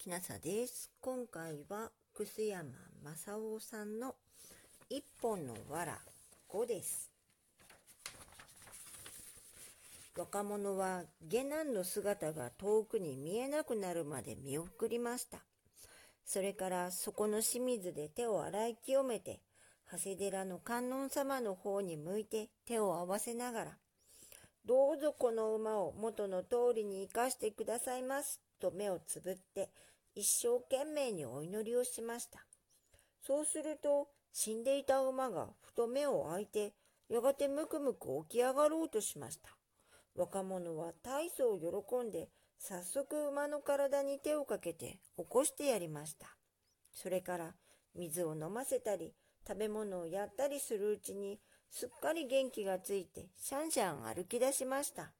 [0.00, 0.90] きなさです。
[1.02, 2.70] 今回は、楠山
[3.04, 4.14] 正夫さんの
[4.88, 5.98] 一本の藁
[6.48, 7.10] 5です。
[10.16, 15.40] 若者は下男の姿が遠くに見えなくなるまで見送りました。
[16.24, 19.40] それからそこの清水で手を洗い清めて、
[19.92, 23.72] 長谷寺の観音様の方に向いて手を合わせながら、
[24.64, 29.68] どうぞこの馬を元の通りに生かしてくださいますと目をつぶって
[30.14, 32.44] 一生懸命にお祈りをしました。
[33.22, 36.74] そうすると、死んでいた馬がふと目を開いて、
[37.08, 39.50] やがてむくむく起き上がろうとしました。
[40.14, 42.28] 若者は大層喜んで、
[42.58, 46.26] 早速馬の体に手をかけて起こしてやりました。
[46.92, 47.54] それから
[47.94, 49.14] 水を飲ませたり、
[49.46, 55.12] 食べ物をやったりするうちに、すっかり元気がついて、シャンシャン歩き出しました。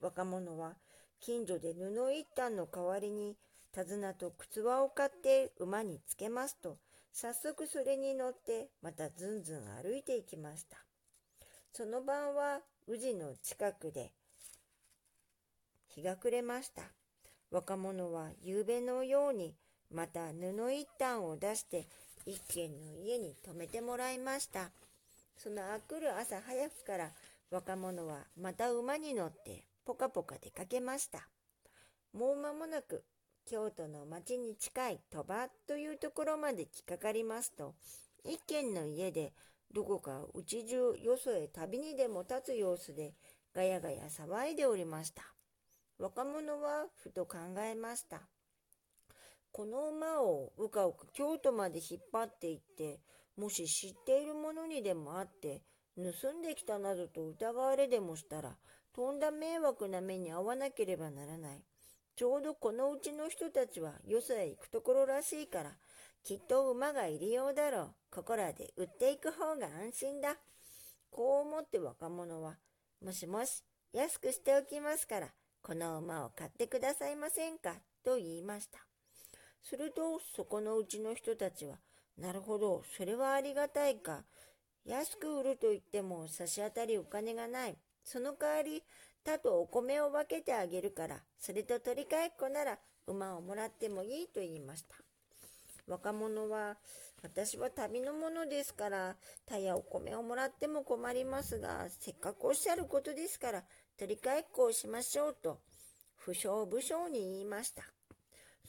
[0.00, 0.76] 若者は
[1.18, 3.36] 近所で布一反の代わりに
[3.72, 6.78] 手綱と靴輪を買って馬につけますと、
[7.12, 10.78] 早速それに乗ってまたずんずん歩いていきました。
[11.72, 14.12] その晩は宇治の近くで
[15.88, 16.82] 日が暮れました。
[17.50, 19.54] 若者は夕べのように
[19.90, 21.86] また布一反を出して
[22.26, 24.70] 一軒の家に泊めてもらいました。
[25.36, 27.10] そのあくる朝早くから
[27.50, 31.28] 若者はまた馬に乗ってポカポカ出かけました。
[32.12, 33.04] もう間もなく
[33.48, 37.74] 京都の町に近い鳥羽というところまで来かかりますと、
[38.22, 39.32] 一軒の家で
[39.72, 43.14] どこかうち中よそへ旅にでも立つ様子で
[43.54, 45.22] ガヤガヤ騒いでおりました。
[45.98, 48.20] 若者はふと考えました。
[49.50, 53.00] この馬をうかうか京都まで引っ張って行って、
[53.38, 55.62] もし知っている者にでもあって、
[55.96, 58.56] 盗んできたなどと疑われでもしたら、
[58.94, 61.62] とんだ迷惑な目に遭わなければならない。
[62.18, 65.70] ちょうどこのうちの人たちはよそへ行くところらしいから、
[66.24, 67.90] きっと馬がいるようだろう。
[68.10, 70.34] ここらで売っていく方が安心だ。
[71.12, 72.56] こう思って若者は、
[73.00, 73.62] もしもし、
[73.92, 75.28] 安くしておきますから、
[75.62, 77.76] この馬を買ってくださいませんか？
[78.02, 78.80] と言いました。
[79.62, 81.76] すると、そこのうちの人たちは、
[82.16, 84.24] なるほど、それはありがたいか。
[84.84, 87.76] 安く売ると言っても差し当たりお金がない。
[88.02, 88.82] その代わり、
[89.28, 94.94] 他とお米を分けてあげるから、それと取り替えっこなら馬をもらってもいいと言いました。
[95.86, 96.78] 若者は、
[97.22, 103.64] 私は旅の者ですから、田やお米をもらっても困りますが、せっかくおっしゃることですから、
[103.98, 105.58] 取り替えっこをしましょうと、
[106.16, 107.82] 不詳不詳に言いました。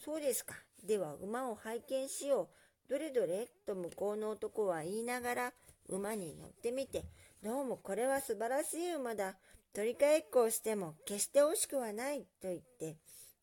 [0.04, 0.54] そうですか。
[0.84, 2.50] では馬を拝見しよ
[2.86, 2.90] う。
[2.90, 5.52] どれどれと向こうの男は言いながら
[5.88, 7.04] 馬に乗ってみて、
[7.42, 9.36] どうもこれは素晴らしい馬だ。
[9.72, 12.96] 取り替えっこをしても決して惜しくはないと言って、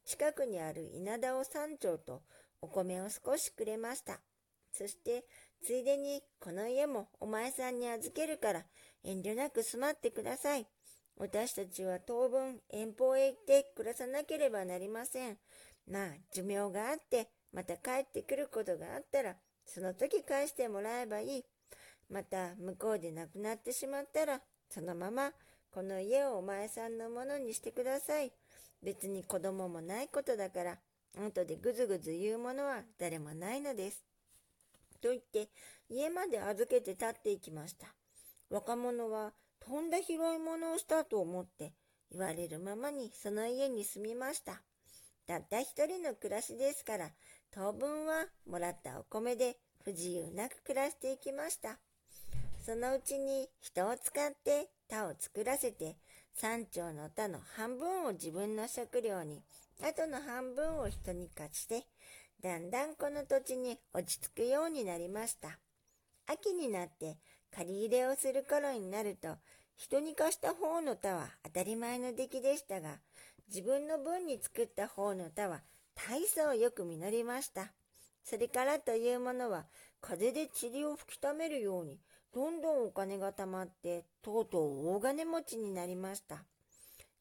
[0.06, 2.22] 近くにある稲田を山頂と
[2.62, 4.20] お米を少しくれました。
[4.74, 5.26] そして、
[5.64, 8.66] ついでにこの家もお前さんに預けるから
[9.04, 10.68] 遠慮なく住まってください。
[11.18, 15.38] 私たちは当分遠方へ行って暮らさなければなりません。
[15.90, 21.46] まあ、寿命があってまた帰ってくることがあったら、その時返してもらえばいい。
[22.10, 25.32] また向こうで亡くなってしまったら、そのまま
[25.72, 28.32] この家をお前さんのものにしてください。
[28.84, 30.78] 別に子供もないことだから、
[31.18, 34.04] 後でぐずぐず言うものは誰もないのです。
[35.02, 35.50] と言って、
[35.90, 37.88] 家まで預けて立っていきました。
[38.50, 41.74] 若者は、とんだ広いものをしたと思って、
[42.12, 44.62] 言われるままにその家に住みました。
[45.26, 47.12] たった一人の暮らしですから、
[47.52, 51.80] 当分はもらったお米で不自由なく暮らしていきました。
[52.68, 55.96] そのうちに人を使って田を作らせて、
[56.34, 59.42] 山頂の田の半分を自分の食料に、
[59.82, 61.86] あとの半分を人に貸して、
[62.44, 65.58] だんだんこの土地に落ち着くようになりました。
[66.26, 67.16] 秋になって
[67.56, 69.38] 借り入れをする頃になると、
[69.78, 73.00] 人に貸した方の田は当たり前の出来でしたが、
[73.48, 75.62] 自分の分に作った方の田は
[75.96, 77.72] 大層よく実りました。
[78.26, 79.68] それからというものは、
[80.02, 81.98] 風で塵を吹きためるように、
[82.38, 86.44] どんどんお金が貯まって、とうとう大金持ちになりました。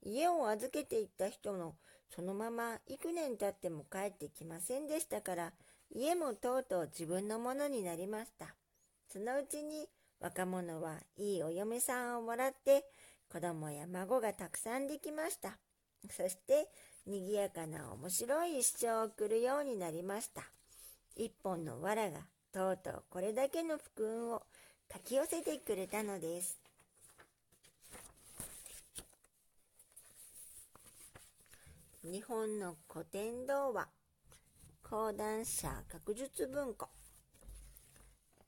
[0.03, 1.75] 家を預けていった人の、
[2.15, 5.53] そのまま幾年経っても帰ってきませんでしたから、
[5.91, 8.55] 家もとうとう自分のものになりました。
[9.11, 9.89] そのうちに
[10.21, 12.85] 若者はいいお嫁さんをもらって、
[13.33, 15.57] 子供や孫がたくさんできました。
[16.11, 16.69] そして、
[17.07, 20.43] 賑やかな面白い一生を送るようになりました。
[21.17, 22.19] 一本の藁が
[22.53, 24.43] とうとうこれだけの福運を
[24.93, 26.59] 書き寄せてくれたのです。
[32.03, 33.89] 日本の古典童話
[34.85, 36.89] 講談社学術文庫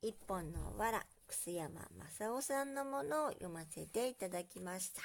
[0.01, 1.81] 一本のわら楠山
[2.19, 5.03] 正夫さんのものを読ませていただきました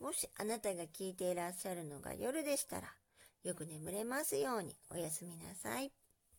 [0.00, 2.88] もしあなたが聞いていらっしゃるのが夜でしたら
[3.44, 6.01] よく眠れますようにおやすみなさい。